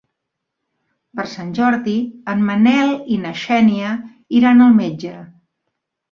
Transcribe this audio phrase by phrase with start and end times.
[1.17, 1.91] Per Sant Jordi
[2.33, 3.91] en Manel i na Xènia
[4.39, 5.13] iran al metge.